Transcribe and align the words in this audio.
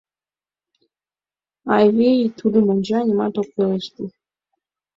Айвий 1.75 2.19
тудым 2.39 2.65
онча, 2.71 2.99
нимат 3.07 3.35
ок 3.41 3.47
пелеште. 3.55 4.03